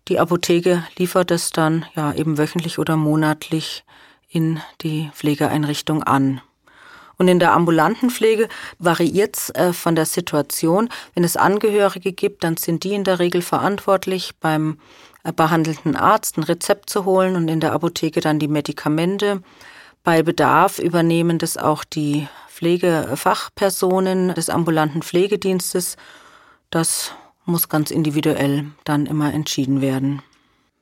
Die 0.09 0.21
Apotheke 0.21 0.85
liefert 0.97 1.31
es 1.31 1.51
dann 1.51 1.85
ja 1.95 2.13
eben 2.13 2.39
wöchentlich 2.39 2.79
oder 2.79 2.97
monatlich 2.97 3.85
in 4.29 4.61
die 4.81 5.11
Pflegeeinrichtung 5.15 6.03
an. 6.03 6.41
Und 7.23 7.29
in 7.29 7.39
der 7.39 7.53
ambulanten 7.53 8.11
Pflege 8.11 8.49
variiert 8.81 9.37
es 9.37 9.51
äh, 9.51 9.73
von 9.73 9.95
der 9.95 10.07
Situation. 10.07 10.89
Wenn 11.15 11.23
es 11.23 11.37
Angehörige 11.37 12.13
gibt, 12.13 12.43
dann 12.43 12.57
sind 12.57 12.83
die 12.83 12.95
in 12.95 13.05
der 13.05 13.21
Regel 13.21 13.43
verantwortlich, 13.43 14.33
beim 14.41 14.79
äh, 15.23 15.33
behandelnden 15.33 15.95
Arzt 15.95 16.37
ein 16.37 16.43
Rezept 16.43 16.91
zu 16.91 17.05
holen 17.05 17.37
und 17.37 17.47
in 17.47 17.61
der 17.61 17.75
Apotheke 17.75 18.21
dann 18.21 18.41
die 18.41 18.49
Medikamente. 18.49 19.41
Bei 20.03 20.25
Bedarf 20.25 20.81
übernehmen 20.81 21.39
das 21.39 21.57
auch 21.57 21.85
die 21.85 22.27
Pflegefachpersonen 22.49 24.35
des 24.35 24.51
ambulanten 24.51 25.03
Pflegedienstes. 25.03 25.97
Das 26.71 27.13
muss 27.45 27.69
ganz 27.69 27.93
individuell 27.93 28.65
dann 28.83 29.07
immer 29.07 29.33
entschieden 29.33 29.81
werden. 29.81 30.23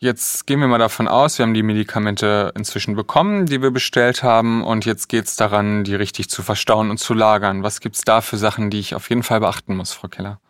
Jetzt 0.02 0.46
gehen 0.46 0.60
wir 0.60 0.66
mal 0.66 0.78
davon 0.78 1.08
aus, 1.08 1.36
wir 1.36 1.42
haben 1.42 1.52
die 1.52 1.62
Medikamente 1.62 2.54
inzwischen 2.56 2.96
bekommen, 2.96 3.44
die 3.44 3.60
wir 3.60 3.70
bestellt 3.70 4.22
haben, 4.22 4.64
und 4.64 4.86
jetzt 4.86 5.10
geht 5.10 5.26
es 5.26 5.36
daran, 5.36 5.84
die 5.84 5.94
richtig 5.94 6.30
zu 6.30 6.42
verstauen 6.42 6.88
und 6.88 6.96
zu 6.96 7.12
lagern. 7.12 7.62
Was 7.62 7.80
gibt 7.80 7.96
es 7.96 8.00
da 8.00 8.22
für 8.22 8.38
Sachen, 8.38 8.70
die 8.70 8.78
ich 8.78 8.94
auf 8.94 9.10
jeden 9.10 9.22
Fall 9.22 9.40
beachten 9.40 9.76
muss, 9.76 9.92
Frau 9.92 10.08
Keller? 10.08 10.40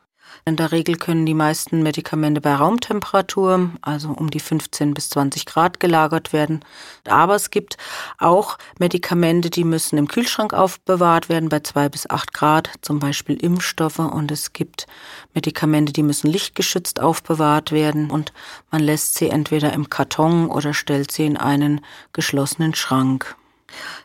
In 0.44 0.56
der 0.56 0.72
Regel 0.72 0.96
können 0.96 1.26
die 1.26 1.34
meisten 1.34 1.82
Medikamente 1.82 2.40
bei 2.40 2.54
Raumtemperatur, 2.54 3.70
also 3.82 4.10
um 4.10 4.30
die 4.30 4.40
15 4.40 4.94
bis 4.94 5.10
20 5.10 5.46
Grad 5.46 5.80
gelagert 5.80 6.32
werden. 6.32 6.64
Aber 7.06 7.34
es 7.34 7.50
gibt 7.50 7.76
auch 8.18 8.58
Medikamente, 8.78 9.50
die 9.50 9.64
müssen 9.64 9.98
im 9.98 10.08
Kühlschrank 10.08 10.54
aufbewahrt 10.54 11.28
werden 11.28 11.48
bei 11.48 11.60
2 11.60 11.88
bis 11.88 12.08
8 12.08 12.32
Grad, 12.32 12.70
zum 12.82 12.98
Beispiel 12.98 13.36
Impfstoffe. 13.36 13.98
Und 13.98 14.30
es 14.30 14.52
gibt 14.52 14.86
Medikamente, 15.34 15.92
die 15.92 16.02
müssen 16.02 16.30
lichtgeschützt 16.30 17.00
aufbewahrt 17.00 17.72
werden. 17.72 18.10
Und 18.10 18.32
man 18.70 18.82
lässt 18.82 19.16
sie 19.16 19.28
entweder 19.28 19.72
im 19.72 19.90
Karton 19.90 20.48
oder 20.48 20.74
stellt 20.74 21.12
sie 21.12 21.26
in 21.26 21.36
einen 21.36 21.80
geschlossenen 22.12 22.74
Schrank. 22.74 23.36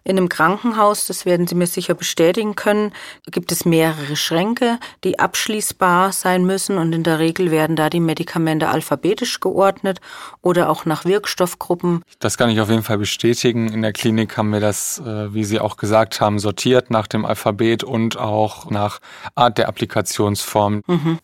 In 0.03 0.17
einem 0.17 0.29
Krankenhaus, 0.29 1.07
das 1.07 1.25
werden 1.25 1.47
Sie 1.47 1.55
mir 1.55 1.67
sicher 1.67 1.93
bestätigen 1.93 2.55
können, 2.55 2.93
gibt 3.31 3.51
es 3.51 3.65
mehrere 3.65 4.15
Schränke, 4.15 4.79
die 5.03 5.19
abschließbar 5.19 6.11
sein 6.11 6.45
müssen 6.45 6.77
und 6.77 6.93
in 6.93 7.03
der 7.03 7.19
Regel 7.19 7.51
werden 7.51 7.75
da 7.75 7.89
die 7.89 7.99
Medikamente 7.99 8.69
alphabetisch 8.69 9.39
geordnet 9.39 9.99
oder 10.41 10.69
auch 10.69 10.85
nach 10.85 11.05
Wirkstoffgruppen. 11.05 12.03
Das 12.19 12.37
kann 12.37 12.49
ich 12.49 12.59
auf 12.59 12.69
jeden 12.69 12.83
Fall 12.83 12.97
bestätigen. 12.97 13.67
In 13.69 13.81
der 13.81 13.93
Klinik 13.93 14.37
haben 14.37 14.51
wir 14.51 14.59
das, 14.59 14.99
äh, 14.99 15.33
wie 15.33 15.43
Sie 15.43 15.59
auch 15.59 15.77
gesagt 15.77 16.21
haben, 16.21 16.39
sortiert 16.39 16.91
nach 16.91 17.07
dem 17.07 17.25
Alphabet 17.25 17.83
und 17.83 18.17
auch 18.17 18.69
nach 18.69 18.99
Art 19.35 19.57
der 19.57 19.67
Applikationsform. 19.67 20.81
Mhm. 20.87 21.19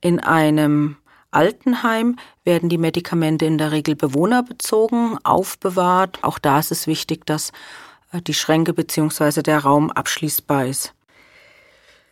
In 0.00 0.20
einem 0.20 0.96
Altenheim 1.36 2.16
werden 2.44 2.70
die 2.70 2.78
Medikamente 2.78 3.44
in 3.44 3.58
der 3.58 3.70
Regel 3.70 3.94
bewohnerbezogen 3.94 5.18
aufbewahrt. 5.22 6.18
Auch 6.22 6.38
da 6.38 6.58
ist 6.58 6.72
es 6.72 6.86
wichtig, 6.86 7.26
dass 7.26 7.52
äh, 8.12 8.22
die 8.22 8.34
Schränke 8.34 8.72
bzw. 8.72 9.42
der 9.42 9.58
Raum 9.58 9.90
abschließbar 9.90 10.66
ist. 10.66 10.94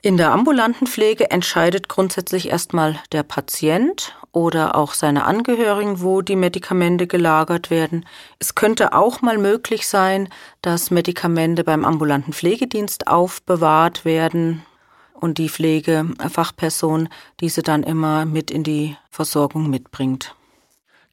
In 0.03 0.19
der 0.19 0.33
ambulanten 0.33 0.87
Pflege 0.87 1.31
entscheidet 1.31 1.89
grundsätzlich 1.89 2.51
erstmal 2.51 3.01
der 3.13 3.23
Patient 3.23 4.15
oder 4.33 4.77
auch 4.77 4.93
seine 4.93 5.25
Angehörigen, 5.25 6.03
wo 6.03 6.21
die 6.21 6.37
Medikamente 6.37 7.07
gelagert 7.07 7.71
werden. 7.71 8.05
Es 8.39 8.55
könnte 8.55 8.93
auch 8.93 9.23
mal 9.23 9.39
möglich 9.39 9.89
sein, 9.89 10.29
dass 10.61 10.91
Medikamente 10.91 11.65
beim 11.65 11.87
ambulanten 11.87 12.35
Pflegedienst 12.35 13.07
aufbewahrt 13.07 14.05
werden 14.05 14.67
und 15.15 15.39
die 15.39 15.49
Pflegefachperson 15.49 17.09
diese 17.41 17.63
dann 17.63 17.83
immer 17.83 18.27
mit 18.27 18.51
in 18.51 18.63
die 18.63 18.97
Versorgung 19.11 19.71
mitbringt. 19.71 20.35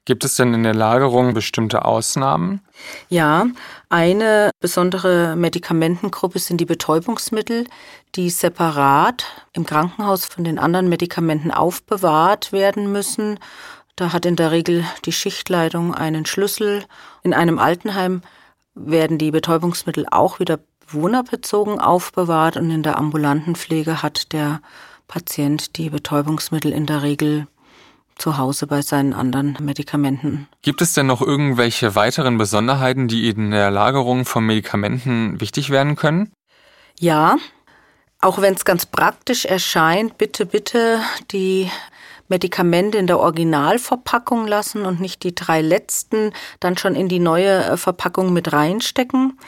Gibt 0.04 0.24
es 0.24 0.34
denn 0.34 0.52
in 0.52 0.64
der 0.64 0.74
Lagerung 0.74 1.32
bestimmte 1.32 1.84
Ausnahmen? 1.84 2.60
Ja, 3.08 3.46
eine 3.88 4.50
besondere 4.58 5.36
Medikamentengruppe 5.36 6.40
sind 6.40 6.60
die 6.60 6.64
Betäubungsmittel, 6.66 7.68
die 8.16 8.28
separat 8.28 9.24
im 9.52 9.64
Krankenhaus 9.64 10.24
von 10.24 10.42
den 10.42 10.58
anderen 10.58 10.88
Medikamenten 10.88 11.52
aufbewahrt 11.52 12.50
werden 12.50 12.90
müssen. 12.90 13.38
Da 13.94 14.12
hat 14.12 14.26
in 14.26 14.34
der 14.34 14.50
Regel 14.50 14.84
die 15.04 15.12
Schichtleitung 15.12 15.94
einen 15.94 16.26
Schlüssel. 16.26 16.84
In 17.22 17.32
einem 17.32 17.60
Altenheim 17.60 18.22
werden 18.74 19.18
die 19.18 19.30
Betäubungsmittel 19.30 20.06
auch 20.10 20.40
wieder 20.40 20.58
bewohnerbezogen 20.92 21.78
aufbewahrt 21.78 22.56
und 22.56 22.70
in 22.70 22.82
der 22.82 22.98
ambulanten 22.98 23.56
Pflege 23.56 24.02
hat 24.02 24.32
der 24.32 24.60
Patient 25.08 25.76
die 25.76 25.90
Betäubungsmittel 25.90 26.72
in 26.72 26.86
der 26.86 27.02
Regel 27.02 27.46
zu 28.16 28.38
Hause 28.38 28.66
bei 28.66 28.82
seinen 28.82 29.14
anderen 29.14 29.56
Medikamenten. 29.60 30.48
Gibt 30.62 30.82
es 30.82 30.92
denn 30.92 31.06
noch 31.06 31.22
irgendwelche 31.22 31.94
weiteren 31.94 32.38
Besonderheiten, 32.38 33.08
die 33.08 33.28
in 33.28 33.50
der 33.50 33.70
Lagerung 33.70 34.24
von 34.24 34.44
Medikamenten 34.44 35.40
wichtig 35.40 35.70
werden 35.70 35.96
können? 35.96 36.30
Ja, 37.00 37.36
auch 38.20 38.40
wenn 38.40 38.54
es 38.54 38.64
ganz 38.64 38.86
praktisch 38.86 39.44
erscheint, 39.44 40.18
bitte, 40.18 40.46
bitte 40.46 41.00
die 41.32 41.70
Medikamente 42.28 42.98
in 42.98 43.06
der 43.06 43.18
Originalverpackung 43.18 44.46
lassen 44.46 44.86
und 44.86 45.00
nicht 45.00 45.22
die 45.24 45.34
drei 45.34 45.60
letzten 45.60 46.32
dann 46.60 46.78
schon 46.78 46.94
in 46.94 47.08
die 47.08 47.18
neue 47.18 47.64
äh, 47.64 47.76
Verpackung 47.76 48.32
mit 48.32 48.52
reinstecken. 48.52 49.38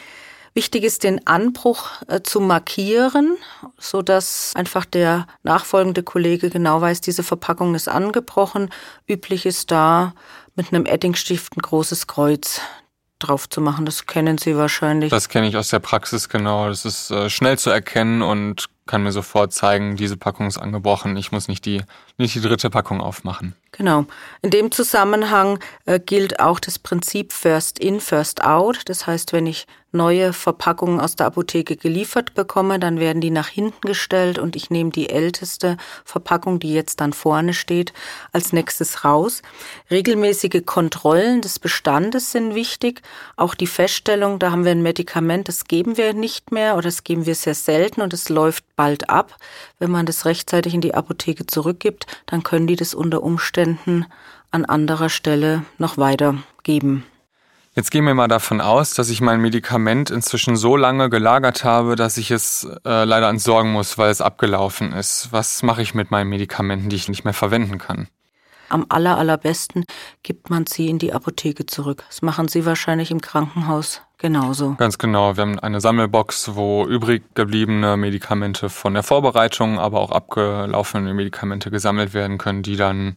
Wichtig 0.54 0.84
ist, 0.84 1.02
den 1.02 1.26
Anbruch 1.26 1.90
äh, 2.06 2.23
zu 2.23 2.40
markieren, 2.40 3.37
so 3.76 4.02
dass 4.02 4.52
einfach 4.54 4.84
der 4.84 5.26
nachfolgende 5.42 6.04
Kollege 6.04 6.49
genau 6.49 6.80
weiß, 6.80 7.00
diese 7.00 7.25
Verpackung 7.25 7.75
ist 7.75 7.88
angebrochen. 7.88 8.70
Üblich 9.08 9.46
ist 9.46 9.73
da 9.73 10.14
mit 10.54 10.73
einem 10.73 10.87
Eddingstift 10.87 11.56
ein 11.56 11.61
großes 11.61 12.06
Kreuz 12.06 12.61
drauf 13.18 13.49
zu 13.49 13.61
machen. 13.61 13.84
Das 13.84 14.06
kennen 14.06 14.38
Sie 14.38 14.56
wahrscheinlich. 14.56 15.11
Das 15.11 15.28
kenne 15.28 15.49
ich 15.49 15.56
aus 15.56 15.70
der 15.70 15.80
Praxis 15.80 16.28
genau. 16.28 16.68
Das 16.68 16.84
ist 16.84 17.11
äh, 17.11 17.28
schnell 17.30 17.58
zu 17.58 17.70
erkennen 17.70 18.23
und 18.23 18.66
kann 18.87 19.02
mir 19.02 19.12
sofort 19.12 19.52
zeigen, 19.52 19.96
diese 19.96 20.16
Packung 20.16 20.46
ist 20.46 20.58
angebrochen. 20.58 21.16
Ich 21.16 21.32
muss 21.32 21.49
nicht 21.49 21.64
die, 21.64 21.82
nicht 22.16 22.34
die 22.34 22.40
dritte 22.40 22.70
Packung 22.70 23.00
aufmachen. 23.00 23.56
Genau. 23.76 24.07
In 24.40 24.50
dem 24.50 24.71
Zusammenhang 24.71 25.59
äh, 25.85 25.99
gilt 25.99 26.38
auch 26.38 26.61
das 26.61 26.78
Prinzip 26.78 27.33
First 27.33 27.81
in, 27.81 27.99
First 27.99 28.45
out. 28.45 28.83
Das 28.85 29.09
heißt, 29.09 29.33
wenn 29.33 29.47
ich 29.47 29.66
neue 29.95 30.33
Verpackungen 30.33 31.00
aus 31.00 31.16
der 31.16 31.26
Apotheke 31.26 31.76
geliefert 31.76 32.35
bekomme, 32.35 32.78
dann 32.78 32.99
werden 32.99 33.21
die 33.21 33.31
nach 33.31 33.49
hinten 33.49 33.81
gestellt 33.87 34.38
und 34.38 34.57
ich 34.57 34.69
nehme 34.69 34.90
die 34.90 35.09
älteste 35.09 35.76
Verpackung, 36.04 36.59
die 36.59 36.75
jetzt 36.75 37.00
dann 37.00 37.12
vorne 37.12 37.54
steht, 37.54 37.93
als 38.33 38.52
nächstes 38.52 39.04
raus. 39.04 39.40
Regelmäßige 39.90 40.62
Kontrollen 40.66 41.40
des 41.40 41.59
Bestandes 41.59 42.33
sind 42.33 42.54
wichtig. 42.54 43.02
Auch 43.37 43.54
die 43.54 43.69
Feststellung, 43.69 44.38
da 44.38 44.50
haben 44.50 44.64
wir 44.64 44.73
ein 44.73 44.83
Medikament, 44.83 45.49
das 45.49 45.64
geben 45.64 45.97
wir 45.97 46.12
nicht 46.12 46.50
mehr 46.50 46.75
oder 46.75 46.85
das 46.85 47.04
geben 47.04 47.25
wir 47.25 47.35
sehr 47.35 47.54
selten 47.54 48.00
und 48.02 48.12
es 48.12 48.28
läuft 48.28 48.64
bald 48.76 49.09
ab. 49.09 49.37
Wenn 49.78 49.90
man 49.90 50.07
das 50.07 50.25
rechtzeitig 50.26 50.75
in 50.75 50.81
die 50.81 50.95
Apotheke 50.95 51.47
zurückgibt, 51.47 52.07
dann 52.26 52.43
können 52.43 52.66
die 52.66 52.76
das 52.76 52.95
unter 52.95 53.23
Umständen 53.23 53.63
an 54.50 54.64
anderer 54.64 55.09
Stelle 55.09 55.64
noch 55.78 55.99
weitergeben. 55.99 57.04
Jetzt 57.76 57.90
gehen 57.90 58.04
wir 58.04 58.14
mal 58.14 58.28
davon 58.28 58.61
aus, 58.61 58.94
dass 58.94 59.11
ich 59.11 59.21
mein 59.21 59.40
Medikament 59.40 60.09
inzwischen 60.09 60.54
so 60.54 60.76
lange 60.76 61.11
gelagert 61.11 61.64
habe, 61.64 61.97
dass 61.97 62.16
ich 62.18 62.30
es 62.30 62.68
äh, 62.85 63.04
leider 63.04 63.28
entsorgen 63.28 63.73
muss, 63.73 63.99
weil 63.99 64.11
es 64.11 64.21
abgelaufen 64.21 64.92
ist. 64.92 65.33
Was 65.33 65.64
mache 65.64 65.83
ich 65.83 65.92
mit 65.92 66.12
meinen 66.12 66.30
Medikamenten, 66.30 66.88
die 66.88 66.94
ich 66.94 67.09
nicht 67.09 67.25
mehr 67.25 67.35
verwenden 67.35 67.78
kann? 67.78 68.06
Am 68.68 68.87
aller, 68.88 69.18
allerbesten 69.18 69.85
gibt 70.23 70.50
man 70.50 70.66
sie 70.66 70.88
in 70.88 71.00
die 71.00 71.12
Apotheke 71.12 71.66
zurück. 71.66 72.04
Das 72.09 72.23
machen 72.23 72.49
Sie 72.49 72.64
wahrscheinlich 72.64 73.11
im 73.11 73.21
Krankenhaus 73.21 74.02
genauso. 74.18 74.75
Ganz 74.78 74.99
genau. 74.99 75.37
Wir 75.37 75.42
haben 75.42 75.59
eine 75.59 75.80
Sammelbox, 75.80 76.54
wo 76.54 76.87
übrig 76.87 77.25
gebliebene 77.35 77.97
Medikamente 77.97 78.71
von 78.71 78.94
der 78.94 79.02
Vorbereitung, 79.02 79.78
aber 79.78 80.00
auch 80.00 80.12
abgelaufene 80.12 81.12
Medikamente 81.12 81.71
gesammelt 81.71 82.14
werden 82.14 82.38
können, 82.38 82.62
die 82.62 82.76
dann 82.76 83.16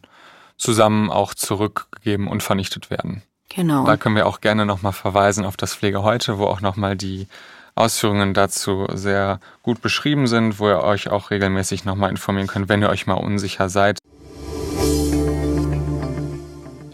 zusammen 0.58 1.10
auch 1.10 1.34
zurückgegeben 1.34 2.28
und 2.28 2.42
vernichtet 2.42 2.90
werden. 2.90 3.22
Genau. 3.48 3.86
Da 3.86 3.96
können 3.96 4.16
wir 4.16 4.26
auch 4.26 4.40
gerne 4.40 4.66
nochmal 4.66 4.92
verweisen 4.92 5.46
auf 5.46 5.56
das 5.56 5.74
Pflege 5.74 6.02
heute, 6.02 6.38
wo 6.38 6.44
auch 6.44 6.60
nochmal 6.60 6.96
die 6.96 7.28
Ausführungen 7.74 8.34
dazu 8.34 8.86
sehr 8.92 9.40
gut 9.62 9.80
beschrieben 9.80 10.26
sind, 10.26 10.58
wo 10.58 10.68
ihr 10.68 10.82
euch 10.82 11.08
auch 11.08 11.30
regelmäßig 11.30 11.84
nochmal 11.84 12.10
informieren 12.10 12.48
könnt, 12.48 12.68
wenn 12.68 12.82
ihr 12.82 12.90
euch 12.90 13.06
mal 13.06 13.14
unsicher 13.14 13.68
seid. 13.68 13.98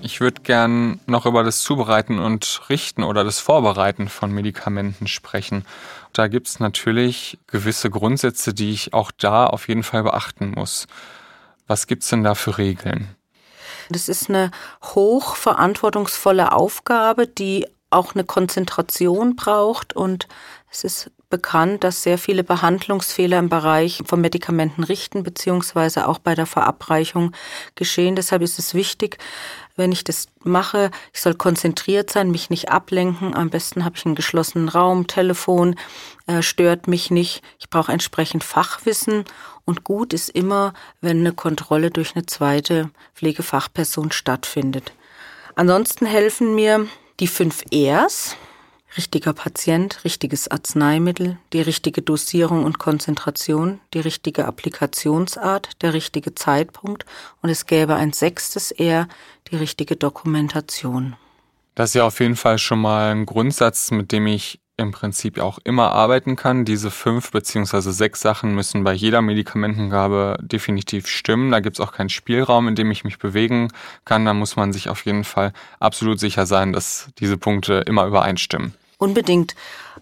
Ich 0.03 0.21
würde 0.21 0.43
gern 0.43 1.01
noch 1.07 1.25
über 1.25 1.43
das 1.43 1.63
Zubereiten 1.63 2.19
und 2.19 2.61
Richten 2.69 3.03
oder 3.03 3.25
das 3.25 3.41
Vorbereiten 3.41 4.09
von 4.09 4.31
Medikamenten 4.31 5.07
sprechen. 5.07 5.65
Da 6.13 6.29
gibt 6.29 6.47
es 6.47 6.61
natürlich 6.61 7.39
gewisse 7.47 7.89
Grundsätze, 7.89 8.53
die 8.53 8.71
ich 8.71 8.93
auch 8.93 9.11
da 9.11 9.47
auf 9.47 9.67
jeden 9.67 9.83
Fall 9.83 10.03
beachten 10.03 10.53
muss. 10.55 10.87
Was 11.67 11.87
gibt 11.87 12.03
es 12.03 12.11
denn 12.11 12.23
da 12.23 12.35
für 12.35 12.59
Regeln? 12.59 13.17
Das 13.91 14.09
ist 14.09 14.29
eine 14.29 14.51
hochverantwortungsvolle 14.83 16.53
Aufgabe, 16.53 17.27
die 17.27 17.67
auch 17.91 18.15
eine 18.15 18.25
Konzentration 18.25 19.37
braucht 19.37 19.95
und 19.95 20.27
es 20.71 20.83
ist 20.83 21.11
bekannt, 21.31 21.85
dass 21.85 22.03
sehr 22.03 22.19
viele 22.19 22.45
Behandlungsfehler 22.45 23.39
im 23.39 23.49
Bereich 23.49 24.03
von 24.07 24.21
Medikamenten 24.21 24.85
richten 24.85 25.23
beziehungsweise 25.23 26.07
auch 26.09 26.19
bei 26.19 26.35
der 26.35 26.47
Verabreichung 26.47 27.33
geschehen. 27.75 28.15
Deshalb 28.17 28.43
ist 28.43 28.59
es 28.59 28.75
wichtig, 28.75 29.19
wenn 29.77 29.91
ich 29.91 30.05
das 30.05 30.27
mache, 30.43 30.91
ich 31.13 31.21
soll 31.21 31.35
konzentriert 31.35 32.11
sein, 32.11 32.31
mich 32.31 32.51
nicht 32.51 32.71
ablenken. 32.71 33.35
Am 33.35 33.51
besten 33.51 33.85
habe 33.85 33.97
ich 33.97 34.07
einen 34.07 34.15
geschlossenen 34.15 34.69
Raum, 34.69 35.07
Telefon 35.07 35.77
äh, 36.27 36.43
stört 36.43 36.87
mich 36.87 37.11
nicht. 37.11 37.43
Ich 37.59 37.69
brauche 37.69 37.91
entsprechend 37.91 38.45
Fachwissen 38.45 39.25
und 39.65 39.85
gut 39.85 40.13
ist 40.13 40.29
immer, 40.29 40.75
wenn 41.01 41.21
eine 41.21 41.33
Kontrolle 41.33 41.91
durch 41.91 42.15
eine 42.15 42.27
zweite 42.27 42.91
Pflegefachperson 43.15 44.13
stattfindet. 44.13 44.93
Ansonsten 45.55 46.07
helfen 46.07 46.55
mir 46.55 46.87
die 47.21 47.29
fünf 47.29 47.63
Rs. 47.73 48.37
Richtiger 48.97 49.33
Patient, 49.33 50.05
richtiges 50.05 50.47
Arzneimittel, 50.47 51.39
die 51.53 51.61
richtige 51.61 52.01
Dosierung 52.01 52.65
und 52.65 52.79
Konzentration, 52.79 53.81
die 53.93 53.99
richtige 53.99 54.45
Applikationsart, 54.45 55.83
der 55.83 55.95
richtige 55.95 56.37
Zeitpunkt 56.37 57.05
und 57.43 57.51
es 57.51 57.67
gäbe 57.67 57.97
ein 57.97 58.13
sechstes 58.13 58.71
R, 58.71 59.09
die 59.51 59.57
richtige 59.57 59.97
Dokumentation. 59.97 61.17
Das 61.75 61.91
ist 61.91 61.95
ja 61.95 62.07
auf 62.07 62.21
jeden 62.21 62.37
Fall 62.37 62.59
schon 62.59 62.81
mal 62.81 63.11
ein 63.13 63.27
Grundsatz, 63.27 63.91
mit 63.91 64.13
dem 64.13 64.29
ich 64.29 64.61
im 64.77 64.91
Prinzip 64.91 65.39
auch 65.39 65.59
immer 65.63 65.93
arbeiten 65.93 66.37
kann. 66.37 66.65
Diese 66.65 66.91
fünf 66.91 67.31
beziehungsweise 67.31 67.93
sechs 67.93 68.21
Sachen 68.21 68.55
müssen 68.55 68.83
bei 68.83 68.93
jeder 68.93 69.23
Medikamentengabe 69.23 70.37
definitiv 70.43 71.07
stimmen. 71.07 71.53
Da 71.53 71.61
gibt 71.61 71.79
es 71.79 71.81
auch 71.81 71.93
keinen 71.93 72.09
Spielraum, 72.09 72.67
in 72.69 72.75
dem 72.75 72.91
ich 72.91 73.05
mich 73.05 73.19
bewegen 73.19 73.73
kann. 74.05 74.25
Da 74.25 74.35
muss 74.35 74.57
man 74.57 74.73
sich 74.73 74.89
auf 74.89 75.05
jeden 75.05 75.25
Fall 75.25 75.53
absolut 75.79 76.19
sicher 76.19 76.47
sein, 76.47 76.73
dass 76.73 77.09
diese 77.19 77.37
Punkte 77.37 77.85
immer 77.87 78.07
übereinstimmen. 78.07 78.75
Unbedingt. 78.99 79.55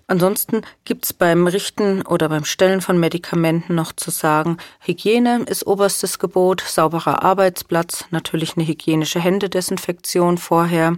Ansonsten 0.07 0.63
gibt 0.85 1.07
es 1.07 1.13
beim 1.13 1.47
Richten 1.47 2.03
oder 2.03 2.29
beim 2.29 2.45
Stellen 2.45 2.81
von 2.81 2.99
Medikamenten 2.99 3.75
noch 3.75 3.93
zu 3.93 4.11
sagen, 4.11 4.59
Hygiene 4.81 5.45
ist 5.47 5.67
oberstes 5.67 6.19
Gebot, 6.19 6.61
sauberer 6.61 7.23
Arbeitsplatz, 7.23 8.05
natürlich 8.11 8.57
eine 8.57 8.67
hygienische 8.67 9.21
Händedesinfektion 9.21 10.39
vorher 10.39 10.97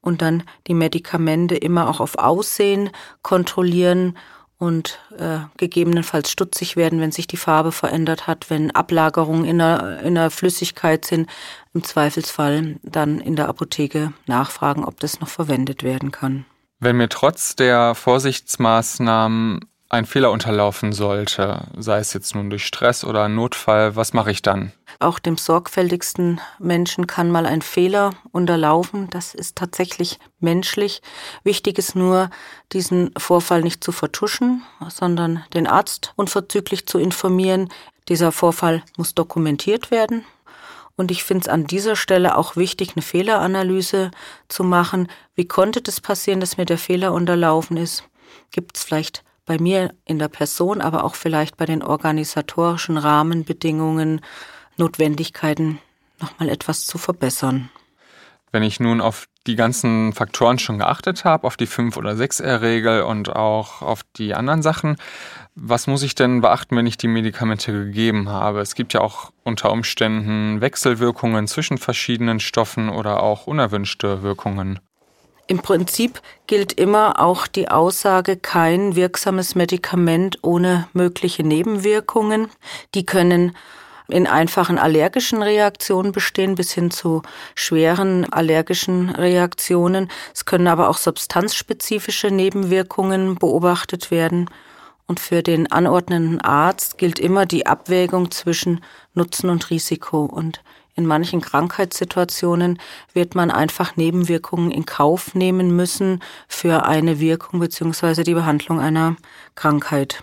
und 0.00 0.22
dann 0.22 0.42
die 0.66 0.74
Medikamente 0.74 1.56
immer 1.56 1.88
auch 1.88 2.00
auf 2.00 2.18
Aussehen 2.18 2.90
kontrollieren 3.22 4.16
und 4.60 4.98
äh, 5.16 5.38
gegebenenfalls 5.56 6.30
stutzig 6.30 6.76
werden, 6.76 7.00
wenn 7.00 7.12
sich 7.12 7.26
die 7.26 7.38
Farbe 7.38 7.72
verändert 7.72 8.26
hat, 8.26 8.50
wenn 8.50 8.70
Ablagerungen 8.70 9.46
in 9.46 9.56
der, 9.58 10.00
in 10.02 10.14
der 10.14 10.30
Flüssigkeit 10.30 11.06
sind. 11.06 11.30
Im 11.72 11.82
Zweifelsfall 11.82 12.76
dann 12.82 13.20
in 13.20 13.36
der 13.36 13.48
Apotheke 13.48 14.12
nachfragen, 14.26 14.84
ob 14.84 15.00
das 15.00 15.18
noch 15.20 15.28
verwendet 15.28 15.82
werden 15.82 16.10
kann. 16.10 16.44
Wenn 16.78 16.96
mir 16.96 17.08
trotz 17.08 17.56
der 17.56 17.94
Vorsichtsmaßnahmen 17.94 19.60
ein 19.90 20.06
Fehler 20.06 20.30
unterlaufen 20.30 20.92
sollte, 20.92 21.66
sei 21.76 21.98
es 21.98 22.12
jetzt 22.12 22.34
nun 22.36 22.48
durch 22.48 22.64
Stress 22.64 23.04
oder 23.04 23.28
Notfall, 23.28 23.96
was 23.96 24.12
mache 24.12 24.30
ich 24.30 24.40
dann? 24.40 24.72
Auch 25.00 25.18
dem 25.18 25.36
sorgfältigsten 25.36 26.40
Menschen 26.60 27.08
kann 27.08 27.30
mal 27.30 27.44
ein 27.44 27.60
Fehler 27.60 28.12
unterlaufen. 28.30 29.10
Das 29.10 29.34
ist 29.34 29.56
tatsächlich 29.56 30.20
menschlich. 30.38 31.02
Wichtig 31.42 31.76
ist 31.76 31.96
nur, 31.96 32.30
diesen 32.72 33.10
Vorfall 33.18 33.62
nicht 33.62 33.82
zu 33.82 33.90
vertuschen, 33.90 34.62
sondern 34.88 35.44
den 35.54 35.66
Arzt 35.66 36.12
unverzüglich 36.14 36.86
zu 36.86 36.98
informieren. 36.98 37.68
Dieser 38.08 38.30
Vorfall 38.30 38.84
muss 38.96 39.16
dokumentiert 39.16 39.90
werden. 39.90 40.24
Und 40.96 41.10
ich 41.10 41.24
finde 41.24 41.42
es 41.42 41.48
an 41.48 41.66
dieser 41.66 41.96
Stelle 41.96 42.36
auch 42.36 42.54
wichtig, 42.54 42.92
eine 42.94 43.02
Fehleranalyse 43.02 44.12
zu 44.48 44.62
machen. 44.62 45.08
Wie 45.34 45.48
konnte 45.48 45.82
das 45.82 46.00
passieren, 46.00 46.38
dass 46.38 46.58
mir 46.58 46.66
der 46.66 46.78
Fehler 46.78 47.12
unterlaufen 47.12 47.76
ist? 47.76 48.04
Gibt 48.52 48.76
es 48.76 48.84
vielleicht 48.84 49.24
bei 49.50 49.58
mir 49.58 49.92
in 50.04 50.20
der 50.20 50.28
Person, 50.28 50.80
aber 50.80 51.02
auch 51.02 51.16
vielleicht 51.16 51.56
bei 51.56 51.66
den 51.66 51.82
organisatorischen 51.82 52.96
Rahmenbedingungen, 52.96 54.20
Notwendigkeiten, 54.76 55.80
nochmal 56.20 56.48
etwas 56.48 56.86
zu 56.86 56.98
verbessern? 56.98 57.68
Wenn 58.52 58.62
ich 58.62 58.78
nun 58.78 59.00
auf 59.00 59.26
die 59.48 59.56
ganzen 59.56 60.12
Faktoren 60.12 60.60
schon 60.60 60.78
geachtet 60.78 61.24
habe, 61.24 61.48
auf 61.48 61.56
die 61.56 61.66
5- 61.66 61.96
oder 61.96 62.12
6R-Regel 62.12 63.02
und 63.02 63.34
auch 63.34 63.82
auf 63.82 64.02
die 64.14 64.34
anderen 64.34 64.62
Sachen, 64.62 64.96
was 65.56 65.88
muss 65.88 66.04
ich 66.04 66.14
denn 66.14 66.42
beachten, 66.42 66.76
wenn 66.76 66.86
ich 66.86 66.96
die 66.96 67.08
Medikamente 67.08 67.72
gegeben 67.72 68.28
habe? 68.28 68.60
Es 68.60 68.76
gibt 68.76 68.92
ja 68.92 69.00
auch 69.00 69.32
unter 69.42 69.72
Umständen 69.72 70.60
Wechselwirkungen 70.60 71.48
zwischen 71.48 71.76
verschiedenen 71.76 72.38
Stoffen 72.38 72.88
oder 72.88 73.20
auch 73.20 73.48
unerwünschte 73.48 74.22
Wirkungen. 74.22 74.78
Im 75.50 75.58
Prinzip 75.58 76.22
gilt 76.46 76.74
immer 76.74 77.18
auch 77.18 77.48
die 77.48 77.68
Aussage, 77.68 78.36
kein 78.36 78.94
wirksames 78.94 79.56
Medikament 79.56 80.38
ohne 80.42 80.86
mögliche 80.92 81.42
Nebenwirkungen. 81.42 82.46
Die 82.94 83.04
können 83.04 83.56
in 84.06 84.28
einfachen 84.28 84.78
allergischen 84.78 85.42
Reaktionen 85.42 86.12
bestehen 86.12 86.54
bis 86.54 86.70
hin 86.70 86.92
zu 86.92 87.22
schweren 87.56 88.32
allergischen 88.32 89.10
Reaktionen. 89.10 90.08
Es 90.32 90.44
können 90.44 90.68
aber 90.68 90.88
auch 90.88 90.98
substanzspezifische 90.98 92.30
Nebenwirkungen 92.30 93.34
beobachtet 93.34 94.12
werden. 94.12 94.48
Und 95.08 95.18
für 95.18 95.42
den 95.42 95.72
anordnenden 95.72 96.40
Arzt 96.40 96.96
gilt 96.96 97.18
immer 97.18 97.44
die 97.44 97.66
Abwägung 97.66 98.30
zwischen 98.30 98.84
Nutzen 99.14 99.50
und 99.50 99.68
Risiko. 99.70 100.26
Und 100.26 100.62
in 100.94 101.06
manchen 101.06 101.40
Krankheitssituationen 101.40 102.78
wird 103.12 103.34
man 103.34 103.50
einfach 103.50 103.96
Nebenwirkungen 103.96 104.70
in 104.70 104.86
Kauf 104.86 105.34
nehmen 105.34 105.74
müssen 105.74 106.20
für 106.48 106.84
eine 106.84 107.20
Wirkung 107.20 107.60
bzw. 107.60 108.22
die 108.22 108.34
Behandlung 108.34 108.80
einer 108.80 109.16
Krankheit. 109.54 110.22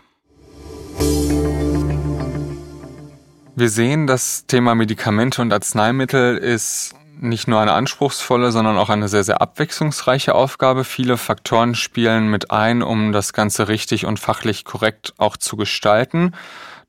Wir 3.56 3.70
sehen, 3.70 4.06
das 4.06 4.46
Thema 4.46 4.76
Medikamente 4.76 5.42
und 5.42 5.52
Arzneimittel 5.52 6.38
ist 6.38 6.94
nicht 7.20 7.48
nur 7.48 7.60
eine 7.60 7.74
anspruchsvolle, 7.74 8.52
sondern 8.52 8.78
auch 8.78 8.90
eine 8.90 9.08
sehr, 9.08 9.24
sehr 9.24 9.42
abwechslungsreiche 9.42 10.36
Aufgabe. 10.36 10.84
Viele 10.84 11.18
Faktoren 11.18 11.76
spielen 11.76 12.30
mit 12.30 12.52
ein, 12.52 12.84
um 12.84 13.12
das 13.12 13.34
Ganze 13.34 13.68
richtig 13.68 14.06
und 14.06 14.20
fachlich 14.20 14.66
korrekt 14.66 15.14
auch 15.18 15.38
zu 15.38 15.58
gestalten. 15.58 16.34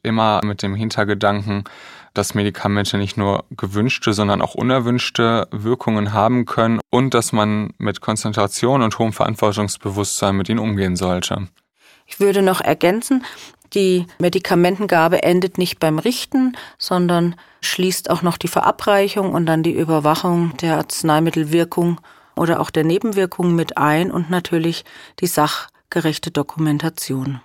Immer 0.02 0.40
mit 0.44 0.62
dem 0.62 0.74
Hintergedanken, 0.74 1.64
dass 2.18 2.35
Medikamente 2.35 2.98
nicht 2.98 3.16
nur 3.16 3.44
gewünschte, 3.52 4.12
sondern 4.12 4.42
auch 4.42 4.54
unerwünschte 4.54 5.46
Wirkungen 5.52 6.12
haben 6.12 6.46
können 6.46 6.81
und 6.90 7.14
dass 7.14 7.33
man 7.33 7.72
mit 7.78 8.00
Konzentration 8.00 8.83
und 8.83 8.98
hohem 8.98 9.12
Verantwortungsbewusstsein 9.12 10.37
mit 10.37 10.48
ihnen 10.48 10.59
umgehen 10.59 10.96
sollte. 10.96 11.46
Ich 12.07 12.18
würde 12.18 12.42
noch 12.42 12.61
ergänzen, 12.61 13.24
die 13.72 14.07
Medikamentengabe 14.18 15.22
endet 15.22 15.59
nicht 15.59 15.78
beim 15.78 16.00
Richten, 16.00 16.57
sondern 16.76 17.37
schließt 17.61 18.11
auch 18.11 18.22
noch 18.22 18.37
die 18.37 18.48
Verabreichung 18.48 19.33
und 19.33 19.46
dann 19.46 19.62
die 19.62 19.78
Überwachung 19.78 20.57
der 20.57 20.78
Arzneimittelwirkung 20.78 22.00
oder 22.35 22.59
auch 22.59 22.70
der 22.70 22.83
Nebenwirkungen 22.83 23.54
mit 23.54 23.78
ein 23.78 24.11
und 24.11 24.28
natürlich 24.28 24.85
die 25.20 25.28
sachgerechte 25.28 26.33
Dokumentation. 26.33 27.40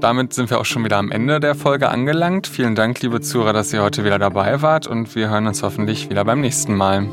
Damit 0.00 0.32
sind 0.32 0.48
wir 0.48 0.60
auch 0.60 0.64
schon 0.64 0.84
wieder 0.84 0.96
am 0.96 1.12
Ende 1.12 1.40
der 1.40 1.54
Folge 1.54 1.90
angelangt. 1.90 2.46
Vielen 2.46 2.74
Dank, 2.74 3.02
liebe 3.02 3.20
Zuhörer, 3.20 3.52
dass 3.52 3.70
ihr 3.72 3.82
heute 3.82 4.04
wieder 4.04 4.18
dabei 4.18 4.62
wart 4.62 4.86
und 4.86 5.14
wir 5.14 5.28
hören 5.28 5.46
uns 5.46 5.62
hoffentlich 5.62 6.08
wieder 6.08 6.24
beim 6.24 6.40
nächsten 6.40 6.74
Mal. 6.74 7.06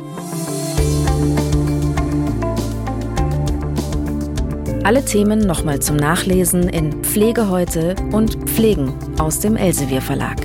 Alle 4.83 5.03
Themen 5.03 5.41
nochmal 5.41 5.81
zum 5.81 5.97
Nachlesen 5.97 6.69
in 6.69 7.03
Pflege 7.03 7.49
heute 7.49 7.93
und 8.13 8.49
Pflegen 8.49 8.93
aus 9.19 9.41
dem 9.41 9.57
Elsevier 9.57 10.01
Verlag. 10.01 10.37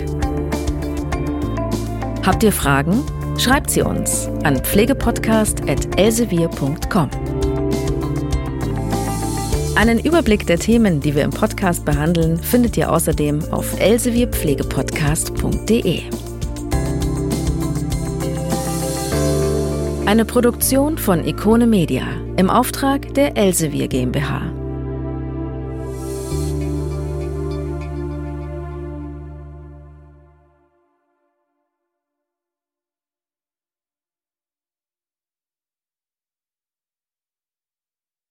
Habt 2.27 2.43
ihr 2.43 2.51
Fragen? 2.51 3.05
Schreibt 3.39 3.71
sie 3.71 3.83
uns 3.83 4.29
an 4.43 4.57
pflegepodcast.elsevier.com. 4.57 7.11
Einen 9.75 10.01
Überblick 10.01 10.47
der 10.47 10.59
Themen, 10.59 11.01
die 11.01 11.15
wir 11.15 11.25
im 11.25 11.31
Podcast 11.31 11.87
behandeln, 11.87 12.37
findet 12.37 12.77
ihr 12.77 12.93
außerdem 12.93 13.51
auf 13.51 13.81
elsevierpflegepodcast.de. 13.81 16.03
Eine 20.05 20.27
Produktion 20.27 20.99
von 20.99 21.27
Ikone 21.27 21.67
Media 21.67 22.03
im 22.37 22.51
Auftrag 22.51 23.15
der 23.15 23.39
Elsevier 23.39 23.89
GmbH. 23.89 24.52